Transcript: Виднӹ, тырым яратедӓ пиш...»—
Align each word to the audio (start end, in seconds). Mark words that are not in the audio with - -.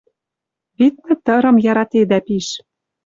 Виднӹ, 0.77 1.13
тырым 1.25 1.57
яратедӓ 1.71 2.19
пиш...»— 2.25 2.47